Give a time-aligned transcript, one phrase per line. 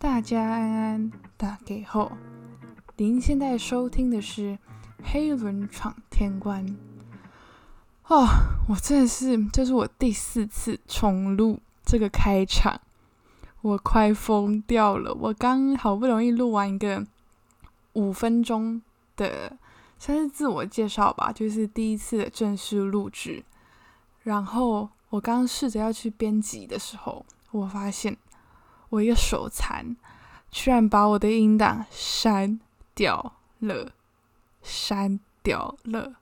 [0.00, 2.10] 大家安安，打给后。
[2.96, 4.52] 您现在收听的是
[5.04, 6.66] 《黑轮闯天关》
[8.06, 8.26] 哦，
[8.70, 12.80] 我真的是，这是我第四次重录这个开场，
[13.60, 15.12] 我快疯掉了。
[15.12, 17.06] 我刚好不容易录完一个
[17.92, 18.80] 五分钟
[19.16, 19.54] 的，
[19.98, 23.44] 算是自我介绍吧，就是第一次的正式录制。
[24.22, 28.16] 然后我刚试着要去编辑的时候，我发现
[28.90, 29.96] 我一个手残，
[30.50, 32.60] 居然把我的音档删
[32.94, 33.92] 掉了，
[34.62, 36.16] 删掉了。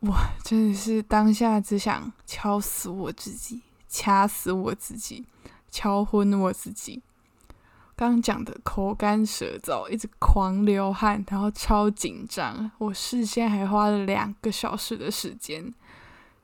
[0.00, 0.14] 我
[0.44, 5.24] 真的是当下只想敲死我自己，掐死我自己，
[5.70, 7.02] 敲昏我自己。
[7.94, 12.70] 刚讲的口干舌燥，一直狂流汗，然后超紧张。
[12.78, 15.74] 我事先还花了两个小时的时间。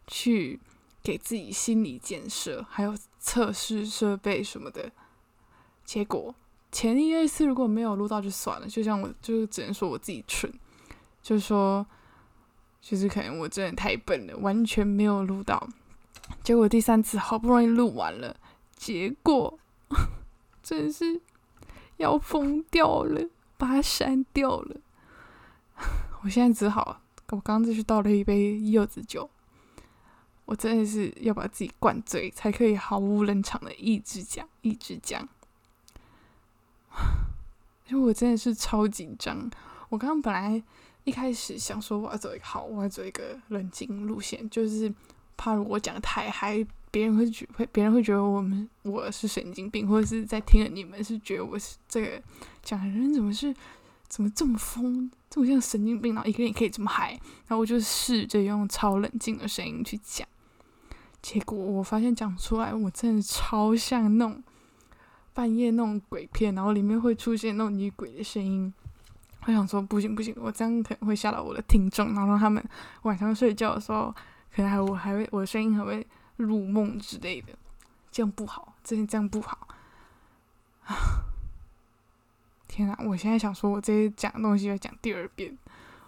[0.06, 0.60] 去
[1.04, 4.90] 给自己心理建设，还有测试设备什么的。
[5.84, 6.34] 结果
[6.72, 10.50] 前一二次如果没有录到就算了，就像我就只能说我自己蠢，
[11.22, 11.86] 就说，
[12.80, 15.68] 就是可能我真的太笨了，完全没有录到。
[16.42, 18.34] 结果第三次好不容易录完了，
[18.74, 19.58] 结果
[20.62, 21.20] 真是
[21.98, 23.28] 要疯掉了，
[23.58, 24.80] 把它删掉了。
[26.24, 29.28] 我现在只好，我刚刚就去倒了一杯柚子酒。
[30.46, 35.26] 我真的是要把自己灌醉，才可以毫无冷场的一直讲，一直讲。
[37.88, 39.50] 因为我真的是超紧张。
[39.88, 40.62] 我刚刚本来
[41.04, 44.92] 一开始想说我要走一个好，我要走一个冷静路线，就是
[45.36, 52.22] 怕如果讲太嗨，别人会觉会别人会觉得我们我是神经病，或者是在听的你们是觉得我是这个
[52.62, 53.54] 讲的人怎么是
[54.08, 57.10] 怎么这么疯，这么像神经病，然后一个人也可以这么嗨。
[57.46, 60.26] 然后我就试着用超冷静的声音去讲。
[61.24, 64.42] 结果我发现讲出来，我真的超像那种
[65.32, 68.70] 半夜那种鬼片，然后里面会出现那种女鬼的声音。
[69.46, 72.62] 我想说不行不行，我这样可能会吓到我的听众，然后他们
[73.04, 74.14] 晚上睡觉的时候，
[74.54, 76.06] 可能还我还会我的声音还会
[76.36, 77.54] 入梦之类的，
[78.12, 79.66] 这样不好，真的这样不好
[80.84, 81.24] 啊。
[82.68, 82.98] 天啊！
[83.02, 85.56] 我现在想说，我这些讲的东西要讲第二遍，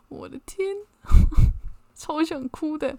[0.08, 0.76] 我的天，
[1.96, 2.98] 超想哭的。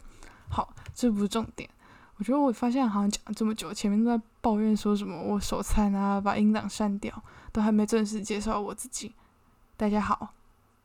[0.49, 1.69] 好，这不是重点。
[2.17, 9.13] 我觉得我发现好像讲了这么久，前面都在抱怨说什么我手残啊，把音档删掉，都还没正式介绍我自己。
[9.75, 10.33] 大家好，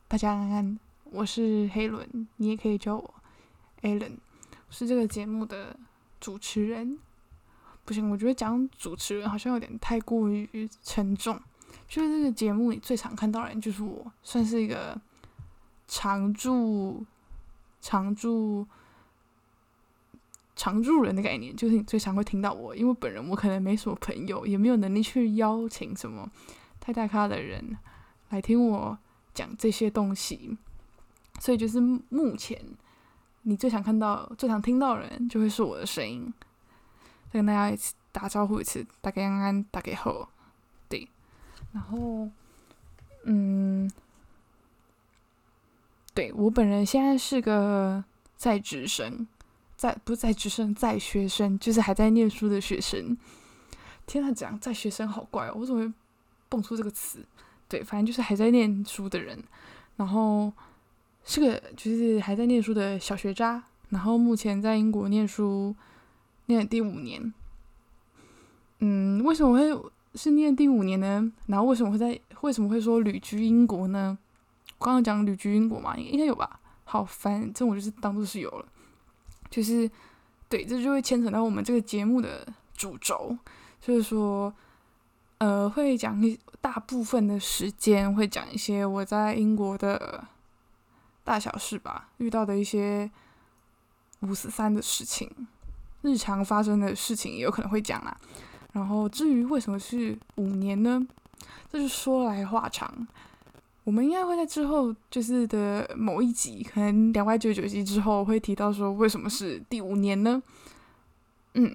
[0.09, 3.15] 大家安安，我是黑伦，你也可以叫我
[3.81, 4.19] Allen，
[4.69, 5.75] 是这个节目的
[6.21, 6.99] 主持人。
[7.87, 11.41] 不行，我觉得讲主持人好像有点太过于沉重。
[11.89, 15.01] 就是这个节目里最常看到的人就是我，算是一个
[15.89, 17.07] 常驻
[17.81, 18.67] 常驻。
[20.63, 26.31] 常住人的概念，就是你最常会听到我，因为本人我可能没什么朋友，也没有能力去邀请什么
[26.79, 27.77] 太大咖的人
[28.29, 28.97] 来听我
[29.35, 30.57] 讲这些东西，
[31.41, 32.57] 所以就是目前
[33.43, 36.33] 你最常看到、最常听到的人，就会是我的声音。
[37.33, 40.31] 再跟大家一起打招呼一次，大家安安，大家好，
[40.89, 41.09] 对，
[41.73, 42.31] 然后，
[43.25, 43.91] 嗯，
[46.15, 48.05] 对我本人现在是个
[48.37, 49.27] 在职生。
[49.83, 53.19] 在不是在职生，在学生，就是还在念书的学生。
[54.07, 55.57] 天呐，讲在学生好怪哦！
[55.57, 55.93] 我怎么会
[56.49, 57.19] 蹦出这个词？
[57.67, 59.43] 对，反正就是还在念书的人，
[59.97, 60.53] 然后
[61.25, 65.75] 是个就是还在念书的小学渣，然后目前在英国念书，
[66.47, 67.35] 念第五年。
[68.79, 71.33] 嗯，为什么会是念第五年呢？
[71.47, 74.17] 然后为什么会在为什么会说旅居英国呢？
[74.79, 76.61] 刚刚讲旅居英国嘛，应该有吧？
[76.85, 78.67] 好，反正我就是当做是有了。
[79.53, 79.89] 就是，
[80.49, 83.37] 对，这就会牵扯到我们这个节目的主轴，
[83.83, 84.51] 就是说，
[85.37, 90.27] 呃，会讲一大部分的时间会讲一些我在英国的
[91.23, 93.11] 大小事吧，遇到的一些
[94.21, 95.31] 五四三的事情，
[96.01, 98.17] 日常发生的事情也有可能会讲啦。
[98.73, 101.07] 然后至于为什么是五年呢？
[101.71, 103.07] 这就说来话长。
[103.85, 110.41] 我们应该会在之后就是的某一集，可能两百九十九集之后会提到说为什么是第五年呢？
[111.55, 111.75] 嗯，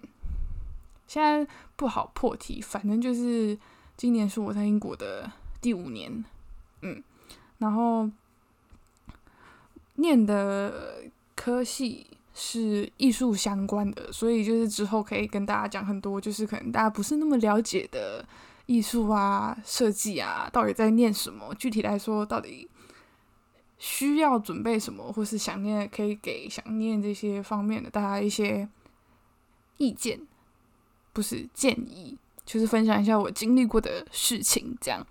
[1.05, 1.45] 现在
[1.75, 3.57] 不好破题，反正就是
[3.97, 6.23] 今年是我在英国的第五年，
[6.81, 7.03] 嗯，
[7.57, 8.09] 然后
[9.95, 11.03] 念的
[11.35, 18.25] 科系是艺术相关的，所以就是之后可以跟大家讲很多，就是可能大家不是那么了解的。
[18.67, 21.53] 艺术啊，设计啊，到底在念什么？
[21.55, 22.69] 具体来说，到底
[23.79, 28.69] 需要准备什么，或是想念，可以给想念这些方面的大家一些
[29.77, 30.19] 意见，
[31.13, 35.05] 不是建议，就是分享一下我经历过的事情，这样。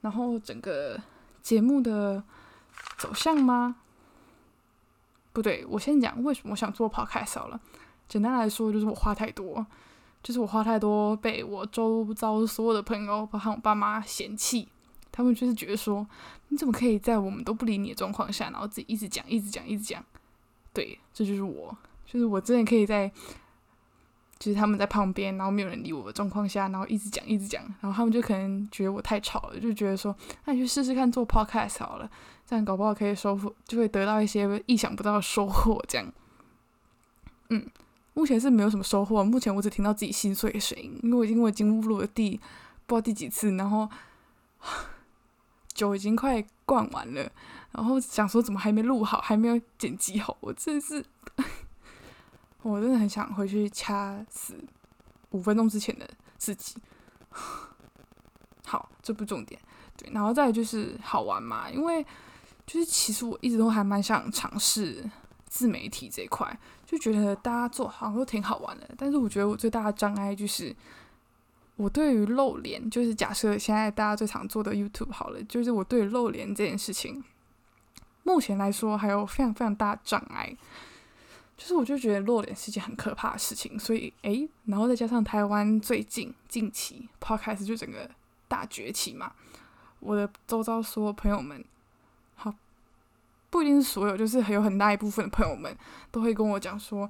[0.00, 1.00] 然后整个
[1.42, 2.22] 节目的
[2.98, 3.76] 走向吗？
[5.32, 7.60] 不对，我先讲为什么我想做 podcast 好了。
[8.08, 9.64] 简单来说，就是我话太多，
[10.22, 14.68] 就是我话太多，被我周遭所有的朋友，包括我爸妈嫌弃。
[15.10, 16.06] 他们就是觉得说，
[16.48, 20.04] 你怎么可以在我们都不理你的状况下，然后自己一直讲、一直讲、一直讲？
[20.72, 21.76] 对，这就是我，
[22.06, 23.10] 就是我真的可以在。
[24.38, 32.08] 就是他们在旁边，然后没有人理我的状况下，然后一直讲一直讲，然后他们就可能觉得我太吵了，就觉得说，那你去试试看做 podcast 好了，
[32.46, 35.84] 这样搞不好可以收获，就会得到一些意想不到的收获。
[35.88, 36.12] 这样，
[37.48, 37.66] 嗯，
[38.18, 42.30] 目前是没有什么收获，目前我只听到自己心碎的声音，因为我因为已经录了第
[42.84, 43.88] 不知道第几次，然后
[45.72, 47.30] 酒已经快灌完了，
[47.70, 51.04] 然后想说怎么还没录好，还没有剪辑好，我真是。
[52.62, 54.52] 我真的很想回去掐死
[55.30, 56.74] 五分钟之前的自己。
[58.66, 59.60] 好，这不重点。
[59.96, 62.04] 对，然后再就是好玩嘛，因为
[62.66, 65.08] 就是其实我一直都还蛮想尝试
[65.48, 68.88] 自媒体这一块，就觉得大家做好像都挺好玩的。
[68.96, 70.74] 但是我觉得我最大的障碍就是
[71.76, 77.22] 我对于露脸，就是假设现在大家最常做的 YouTube 好了，就是我对于露脸这件事情，
[78.22, 80.56] 目前来说还有非常非常大的障碍。
[81.56, 88.08] 就是我就觉得露脸是一件很可怕的事情，所以诶，然后再加上台湾最近近期 podcast 就整个
[88.46, 89.32] 大崛起嘛，
[89.98, 91.64] 我的周遭所有朋友们，
[93.50, 95.76] 不一定是所有，就是有很大一部分的朋友们
[96.10, 97.08] 都会跟我讲说，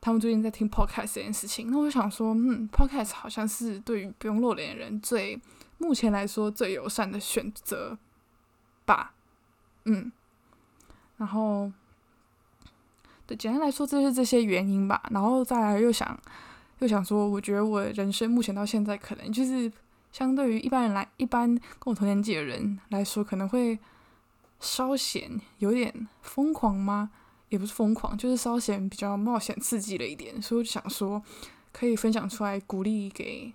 [0.00, 1.70] 他们最近在听 podcast 这件事情。
[1.70, 5.40] 那我想说，嗯，podcast 好像是对于不用露脸的人最
[5.78, 7.98] 目前来说最友善的选择
[8.84, 9.14] 吧，
[9.84, 10.10] 嗯，
[11.16, 11.72] 然后。
[13.26, 15.02] 对，简单来说，就是这些原因吧。
[15.10, 16.14] 然后再来又想，
[16.80, 19.72] 又想说，我觉得我人生目前到现在，可能就是
[20.12, 23.78] 相对于一般人来，一般跟我同年纪的人来说，可能会
[24.64, 27.10] 稍显有点疯狂吗？
[27.50, 30.40] 也不是疯狂，就是稍显比较冒险刺激了一点。
[30.42, 31.22] 所以我就想说，
[31.72, 33.52] 可以分享出来，鼓励给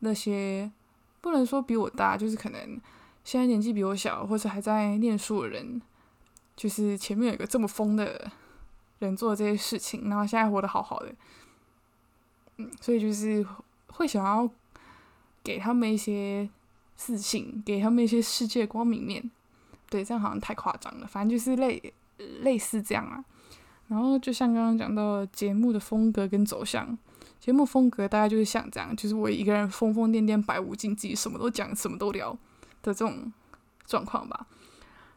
[0.00, 0.70] 那些
[1.20, 2.80] 不能说比我大，就是可能
[3.22, 5.80] 现在年纪比我小，或者还在念书的人，
[6.56, 8.30] 就是前面有一个这么疯的。
[9.00, 11.14] 人做这些事情，然后现在活得好好的，
[12.56, 13.46] 嗯，所以就是
[13.92, 14.50] 会想要
[15.44, 16.50] 给他们一些
[16.96, 19.30] 自信，给他们一些世界光明面。
[19.88, 21.92] 对，这样好像太夸张了，反正就是类
[22.40, 23.24] 类似这样啊。
[23.88, 26.96] 然后就像刚刚讲到节目的风格跟走向，
[27.40, 32.32] 节目风格大概就是像这样，就是我一个人疯疯癫癫、百无禁忌，什么都讲、什么都聊
[32.82, 33.32] 的这种
[33.86, 34.46] 状况吧。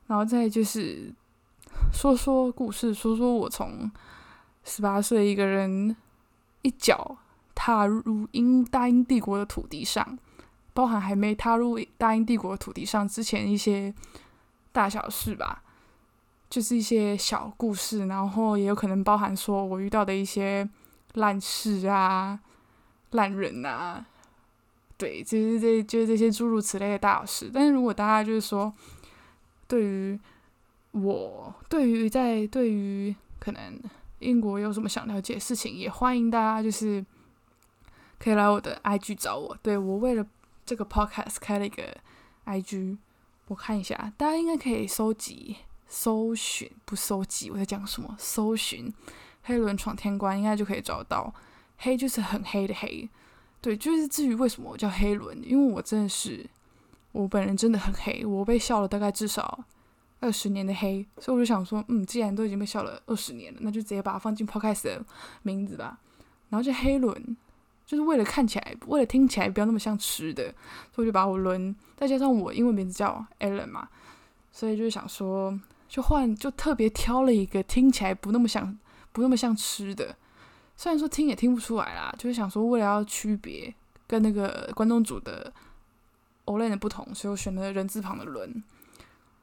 [0.07, 1.13] 然后再就是。
[1.93, 3.89] 说说故事，说说我从
[4.65, 5.95] 十八岁一个人
[6.63, 7.17] 一脚
[7.55, 10.19] 踏入英大英帝国的土地上，
[10.73, 13.91] 包含还没踏入大英帝国的土地上之前一些
[14.71, 15.63] 大小事吧，
[16.49, 20.67] 就是一些小故事，然后也有可能包含说我遇到的一些
[21.13, 22.39] 烂事啊、
[23.11, 24.05] 烂人啊，
[24.97, 27.51] 对，就是这就是这些诸如此类的大小事。
[27.53, 28.73] 但是如果大家就是说
[29.67, 30.19] 对于
[30.91, 33.79] 我对于在对于可能
[34.19, 37.03] 英国有什么想了解的事情，也欢迎大家就是
[38.19, 39.57] 可以来我的 IG 找我。
[39.61, 40.25] 对我为了
[40.65, 41.97] 这个 podcast 开了一个
[42.45, 42.97] IG，
[43.47, 45.57] 我看一下，大家应该可以搜集、
[45.87, 48.15] 搜寻不搜集我在讲什么？
[48.17, 48.93] 搜寻
[49.43, 51.33] 黑轮闯天关，应该就可以找到。
[51.77, 53.09] 黑就是很黑的黑，
[53.59, 56.47] 对，就是至于为什么我叫黑轮，因为我真的是
[57.11, 59.65] 我本人真的很黑，我被笑了大概至少。
[60.23, 65.03] 二十年的黑，所以我就想说，嗯，既然都已经被笑了二十年了，那就直接把它放进 podcast 的
[65.41, 65.99] 名字吧。
[66.49, 67.35] 然后就黑轮，
[67.91, 70.45] 就是为了看起来，为了听起来不要那么像吃的，
[70.95, 73.89] 所以我就把我轮，再加上我英文名字叫 Allen 嘛，
[74.49, 78.79] 所以就是想说，就换，就特别挑了一个听起来不那么像，
[79.11, 80.15] 不那么像吃的。
[80.77, 83.75] 虽然说听也听不出来啦，就是想说为了要区别
[84.07, 85.51] 跟那个关东煮的
[86.45, 88.63] Olen 的不同，所以我选了人字旁的轮。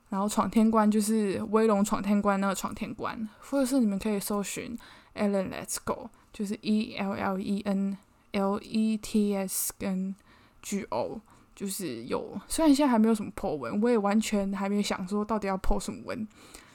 [0.08, 4.74] 然后闯天关就是威龙闯天关那个闯天关，或者是你们可以搜寻
[5.14, 7.98] Ellen Let's Go，就是 E L L E N
[8.38, 10.14] L E T S 跟
[10.62, 11.20] G O，
[11.54, 12.40] 就是有。
[12.46, 16.26] 虽然现在还没有什么破文，我也完全还没有想说到底要破什么文。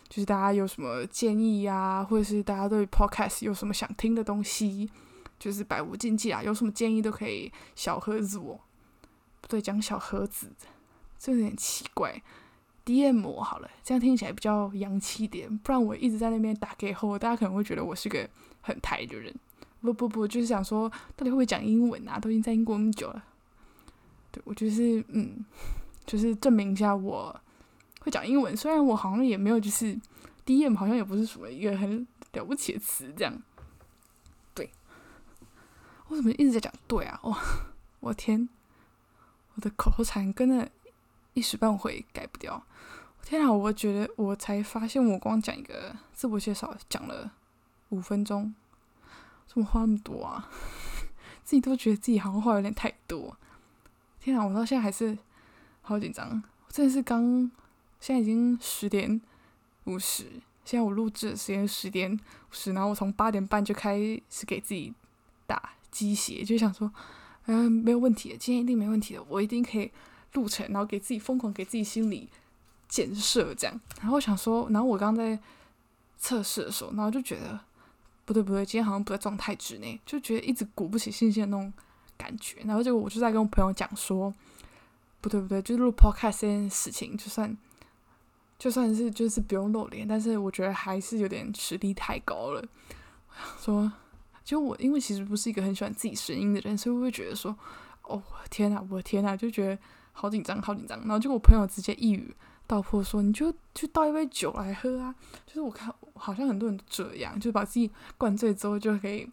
[0.10, 4.88] 就是大家有什么建议呀，或者是大家对 Podcast 有什么想听的东西，
[5.39, 8.60] 就是百无禁忌啊，有什么建议都可以小盒子我。
[9.41, 10.51] 不对，讲小盒子，
[11.17, 12.22] 这有点奇怪。
[12.86, 15.58] DM 好了，这样听起来比较洋气点。
[15.60, 18.29] 不然我一直在那边打给后，大家可能会觉得我是个
[18.62, 19.34] 很台的人。
[19.83, 22.17] 不不不，就是想说到底会不会讲英文啊？
[22.17, 23.23] 都已经在英国那么久了，
[24.31, 25.45] 对我就是嗯，
[26.05, 27.37] 就是证明一下我
[27.99, 28.55] 会讲英文。
[28.55, 29.99] 虽然我好像也没有就是
[30.45, 33.41] DM，好像也不是什么一个很了不起的词这样。
[34.55, 34.71] 对，
[36.07, 37.19] 我怎么一直在讲对啊？
[37.23, 37.37] 哇，
[37.99, 38.47] 我天，
[39.55, 40.67] 我的口头禅跟那
[41.33, 42.63] 一时半会改不掉。
[43.25, 43.49] 天啊！
[43.51, 47.31] 我觉得我才发现，我光讲一个自我介绍讲了
[47.89, 48.53] 五分钟，
[49.47, 50.50] 怎么话那么多啊？
[51.43, 53.35] 自己都觉得自己好像话有点太多。
[54.19, 54.45] 天啊！
[54.45, 55.17] 我到现在还是
[55.81, 57.51] 好紧张，真的是刚
[58.00, 59.21] 现在已经十点
[59.85, 60.23] 五十，
[60.63, 62.19] 现在我录制的时间十点五
[62.51, 63.97] 十，然后我从八点半就开
[64.29, 64.93] 始给自己
[65.45, 66.91] 打鸡血，就想说，
[67.45, 69.91] 嗯，没有问题的，今天一定没问题的，我一定可以
[70.33, 72.29] 录成，然后给自己疯狂给自己心理。
[72.85, 75.41] 建设这样，然后想说，然后我刚刚在
[76.19, 77.59] 测试的时候，然后就觉得
[78.25, 81.72] 不对不对，今天好像不在状态之内，就觉得一直鼓不起信心的那种
[82.18, 82.62] 感觉。
[82.65, 84.34] 然后结果我就在跟我朋友讲说，
[85.20, 87.58] 不对不对，就录 podcast 这件事情，就算
[88.58, 92.63] 就算是就是不用露脸，但是我觉得还是有点实力太高了。
[93.60, 93.92] 说，
[94.44, 97.53] 就我因为其实不是一个很喜欢自己声音的人，所以我会觉得说，
[98.03, 99.82] 哦天呐，我的天呐，就觉得
[100.13, 100.98] 好紧张好紧张。
[101.01, 102.34] 然后结果我朋友直接一语。
[102.65, 105.13] 道破说：“你就去倒一杯酒来喝啊！
[105.46, 109.29] 就是我看好像很多人这样，就是把自己灌醉之后就可以，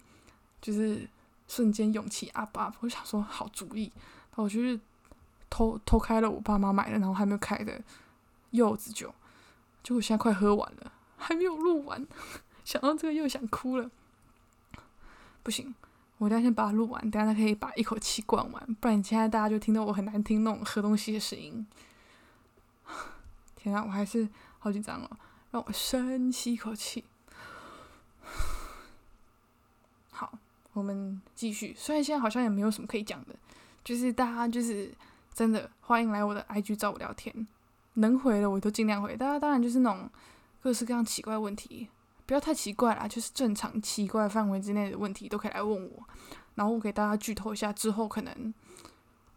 [0.61, 1.09] 就是
[1.49, 2.75] 瞬间勇气 up up。
[2.81, 3.93] 我想说好主意，
[4.31, 4.79] 然后我就是
[5.49, 7.81] 偷偷开了我爸妈买的，然后还没有开的
[8.51, 9.15] 柚子酒，
[9.83, 12.07] 结果现在快喝完了，还没有录完，
[12.65, 13.91] 想到这个又想哭了。
[15.43, 15.75] 不行，
[16.19, 21.67] 我等下先把它录完，等下他可以把一口气灌完，不然现在大家就听到我很难听那种喝东西的声音。”
[23.63, 25.11] 天啊，我还是好紧张哦！
[25.51, 27.05] 让我深吸一口气。
[30.11, 30.39] 好，
[30.73, 31.75] 我们继续。
[31.77, 33.35] 虽然现在好像也没有什么可以讲的，
[33.85, 34.95] 就是大家就是
[35.35, 37.47] 真的欢迎来我的 IG 找我聊天，
[37.95, 39.17] 能回的我都尽量回。
[39.17, 40.09] 大家当然就是那种
[40.63, 41.89] 各式各样奇怪问题，
[42.25, 46.03] 不要太奇怪啦，就是正常奇怪范围之内的问题都可以来问我。
[46.55, 48.55] 然后我给大家剧透一下，之后可能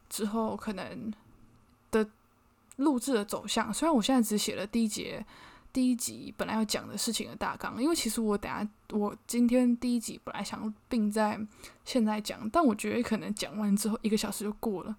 [0.08, 1.14] 之后可能
[1.92, 2.08] 的。
[2.78, 5.26] 录制的走向，虽然我现在只写了第一节、
[5.72, 11.40] 第一集本来要讲的事情的大纲，因为其实我等下我今天第一集本来想并在
[11.86, 14.96] 现在讲，但我觉得可能讲完之后一个小时就过了，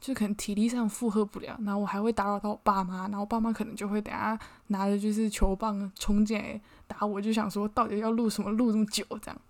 [0.00, 9.40] 就可能体力上负荷不了，然后我还会打扰到我爸妈，然后爸妈可能就会等下拿着就是球棒冲进来打我，就想说到底要录什么录这么久这样，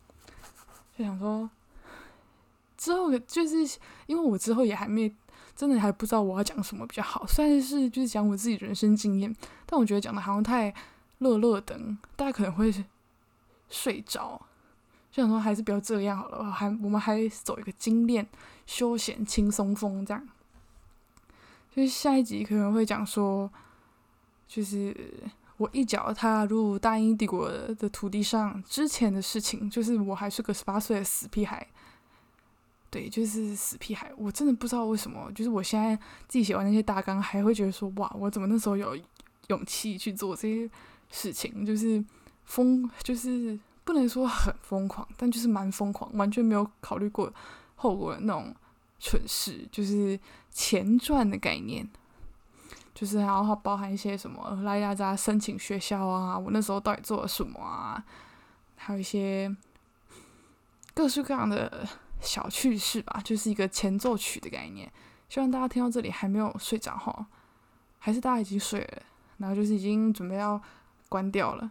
[0.99, 1.49] 就想说
[2.77, 5.15] 之后就是因为我之后也还没。
[5.55, 9.35] 真的还不知道我要讲什么比较好，虽然是就是讲我自己人生经验，
[9.67, 10.75] 但我觉得讲的好像太
[11.19, 12.73] 乐乐等，大家可能会
[13.69, 14.41] 睡着，
[15.11, 18.27] 就想说还是不要这样好了，还我们还走一个精炼、
[18.67, 20.29] 休闲、轻松风这样。
[21.75, 23.51] 就是下一集可能会讲说，
[24.47, 24.95] 就是
[25.57, 31.67] 我一脚踏入大英帝国的土地上之前的事情，就是我还是个十八岁的死屁孩。
[32.95, 35.97] 对，就是死屁孩，我真的不知道为什么，就是我现在
[36.29, 38.97] 自己写完那些大纲，还会觉得说，哇，我怎么那时候有
[39.49, 40.71] 勇气去做这些
[41.11, 41.67] 事情？
[41.67, 42.05] 就是
[42.45, 47.35] 疯，就是不能说很疯狂，但就是蛮疯狂，完全没有考虑过
[47.75, 48.55] 后果的那种
[49.01, 50.17] 蠢事，就是
[50.53, 51.85] 前传的概念，
[52.95, 58.05] 就是然后包含一些什么拉亚扎申请学校啊，我那时候到底做了什么啊，
[58.77, 59.53] 还有一些
[60.95, 61.85] 各式各样的。
[62.25, 64.91] 小趣事吧，就是一个前奏曲的概念。
[65.29, 67.27] 希望大家听到这里还没有睡着哈，
[67.99, 69.03] 还是大家已经睡了，
[69.39, 70.61] 然后就是已经准备要
[71.09, 71.71] 关掉了。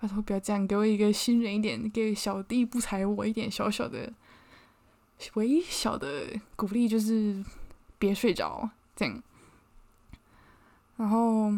[0.00, 4.12] 拜托不要这样，给我一个新人一点，给小弟不才我一点小小的、
[5.34, 7.42] 微小的鼓励，就是
[7.98, 9.22] 别睡着这样。
[10.96, 11.50] 然后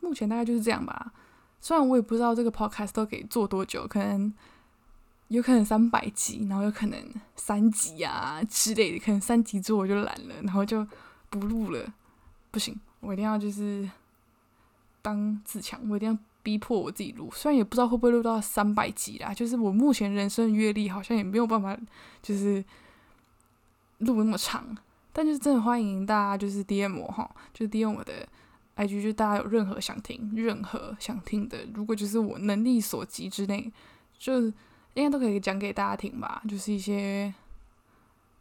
[0.00, 1.12] 目前大概就是这样吧。
[1.60, 4.32] 虽然我也不知道这个 podcast 都可以做多久，可能。
[5.28, 6.98] 有可能三百集，然后有可能
[7.34, 10.86] 三集啊之类的，可能三集之后我就懒了，然后就
[11.30, 11.92] 不录了。
[12.50, 13.88] 不行，我一定要就是
[15.02, 17.28] 当自强，我一定要逼迫我自己录。
[17.32, 21.76] 虽然也不知道会不会录到三百集啦，就是我目前人生阅历好像也没有办法，
[22.22, 22.64] 就是
[23.98, 24.76] 录那么长。
[25.12, 28.28] 但就是真的欢迎大家就是 DM 我哈，就是 DM 我的
[28.76, 33.72] IG，就大家有任何想听、任何想听的，如果就是我能力所及之内，
[34.18, 34.52] 就。
[34.94, 37.32] 应该都可以讲给大家听吧，就是一些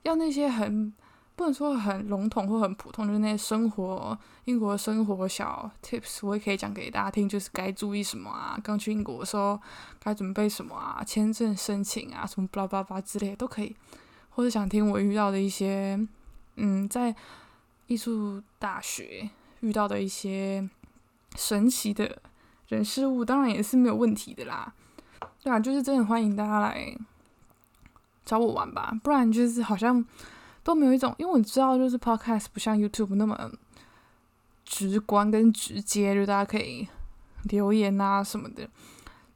[0.04, 0.94] 要那些很
[1.36, 9.60] 不能说很笼统或很普通，就是那些生活英国生活小 tips，我也可以讲给大家听，就是该注意什么啊，刚去英国的时候
[10.00, 13.76] 该准备什么啊，签证申请啊，什么巴拉巴拉之类的都可以，
[14.30, 16.00] 或者想听我遇到的一些，
[16.58, 17.16] 嗯，在
[17.88, 19.28] 艺术大学
[19.62, 20.70] 遇到的一些
[21.36, 22.22] 神奇的
[22.68, 24.72] 人事物，当然也是没有问题的啦。
[25.44, 26.98] 对啊，就是真的欢迎大家来
[28.24, 30.04] 找我玩吧，不然就是好像
[30.64, 33.52] 都没有一种，因为我知道就是 podcast 不像 YouTube 那么
[34.64, 36.88] 直观跟直接，就大家可以
[37.44, 38.66] 留言啊什么的，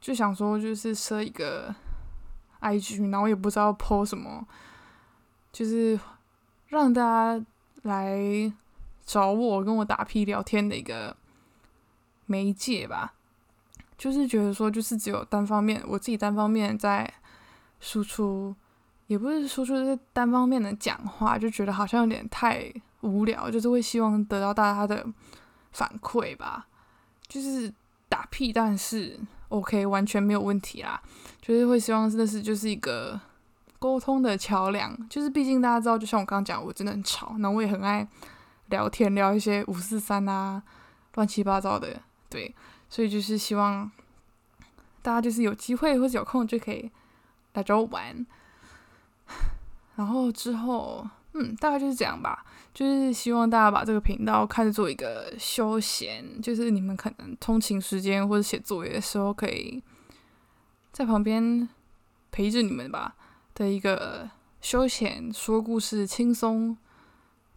[0.00, 1.74] 就想说就是设一个
[2.62, 4.48] IG，然后也不知道 po 什么，
[5.52, 6.00] 就是
[6.68, 7.44] 让大家
[7.82, 8.50] 来
[9.04, 11.14] 找我跟我打屁聊天的一个
[12.24, 13.12] 媒介吧。
[13.98, 17.12] 就是觉得说，就是只有单方面，我自己单方面在
[17.80, 18.54] 输出，
[19.08, 25.04] 也不是输出是单方面的讲话，就觉得好像有点太无聊，就是会希望得到大家的
[25.72, 26.68] 反馈吧。
[27.26, 27.70] 就是
[28.08, 31.02] 打屁，但是 OK，完全没有问题啦。
[31.42, 33.20] 就是会希望真的是就是一个
[33.80, 34.96] 沟通的桥梁。
[35.08, 38.06] 就是毕竟大家知道，就像我刚刚讲，我真的很吵，那我也很爱
[38.66, 40.62] 聊天，聊一些五四三啊，
[41.16, 42.00] 乱七八糟的，
[42.30, 42.54] 对。
[42.88, 43.90] 所以就是希望
[45.02, 46.90] 大家就是有机会或者有空就可以
[47.52, 48.26] 来找我玩，
[49.96, 59.82] 然后之后嗯大概就是这样吧，就是希望大家把这个频道看作一个休闲，就是你们可能通勤时间或者写作业的时候，可以
[60.90, 61.68] 在旁边
[62.30, 63.14] 陪着你们吧
[63.54, 64.28] 的一个
[64.60, 66.76] 休闲说故事，轻松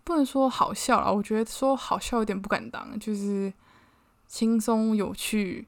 [0.03, 3.51] 不能说好笑啊，我觉得说好笑有点不敢当，就是。
[4.31, 5.67] 轻松、有趣、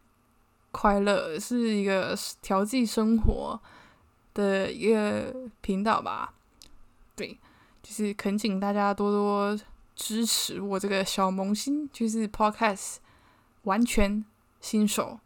[0.72, 3.60] 快乐是一个调剂生活
[4.34, 6.34] 的一个频道吧？
[7.14, 7.38] 对，
[7.82, 9.60] 就是恳请大家多多
[9.98, 12.96] 支持我这个小萌新，就是 Podcast
[13.64, 14.24] 完全
[14.62, 15.20] 新手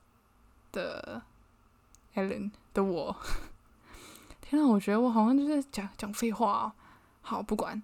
[0.72, 1.22] 的
[2.16, 3.16] Allen 的我。
[4.42, 6.74] 天啊，我觉得我好像就是讲讲废话。
[7.22, 7.84] 好，不管，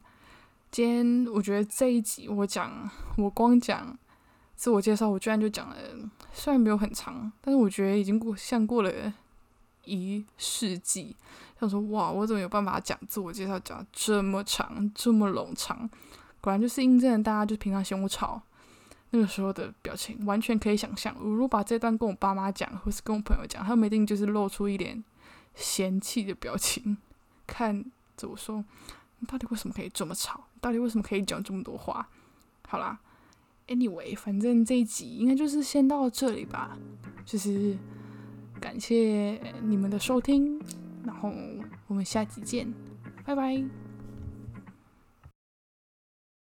[0.71, 3.95] 今天我觉得这一集我讲，我光讲。
[4.63, 5.75] 自我介绍，我居然就讲了，
[6.31, 9.13] 虽然没有很长，但是我觉得已经过像过了
[9.83, 11.13] 一世纪。
[11.59, 15.89] 想说，哇，我怎么有办法讲自我介绍讲这么长，这么冗长？
[16.39, 18.41] 果然就是印证大家就平常嫌我吵
[19.09, 21.13] 那个时候的表情，完全可以想象。
[21.19, 25.03] 我如果把这段跟我爸妈讲，或是跟我朋友讲，他们一定就是露出一脸
[25.55, 26.95] 嫌弃的表情，
[27.45, 27.83] 看
[28.15, 28.63] 着我说
[29.19, 30.45] ：“你到底为什么可以这么吵？
[30.61, 32.07] 到底为什么可以讲这么多话？”
[32.65, 32.97] 好啦。
[33.67, 36.77] Anyway，反正这一集应该就是先到这里吧。
[37.25, 37.77] 就是
[38.59, 40.59] 感谢你们的收听，
[41.05, 41.31] 然后
[41.87, 42.73] 我们下集见，
[43.25, 43.82] 拜拜。